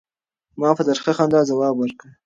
ما 0.59 0.69
په 0.77 0.83
ترخه 0.87 1.11
خندا 1.17 1.41
ځواب 1.49 1.73
ورکړ. 1.77 2.07